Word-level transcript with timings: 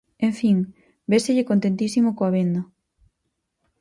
En 0.27 0.33
fin, 0.39 0.57
véselle 1.11 1.47
contentísimo 1.49 2.09
coa 2.17 2.33
venda. 2.37 2.61